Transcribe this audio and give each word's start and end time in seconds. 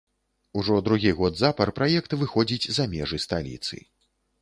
Ужо 0.61 0.77
другі 0.87 1.11
год 1.19 1.37
запар 1.43 1.73
праект 1.81 2.19
выходзіць 2.25 2.69
за 2.79 2.91
межы 2.97 3.25
сталіцы. 3.31 3.75